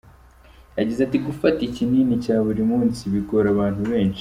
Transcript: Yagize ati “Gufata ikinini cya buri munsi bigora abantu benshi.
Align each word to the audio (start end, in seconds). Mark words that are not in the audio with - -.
Yagize 0.79 0.99
ati 1.03 1.17
“Gufata 1.27 1.59
ikinini 1.69 2.15
cya 2.23 2.37
buri 2.45 2.63
munsi 2.71 3.01
bigora 3.13 3.47
abantu 3.53 3.81
benshi. 3.91 4.19